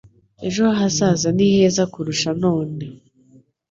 ejo 0.47 0.63
hazaza 0.79 1.27
ni 1.35 1.45
heza 1.53 1.83
kurusha 1.93 2.29
none 2.43 2.85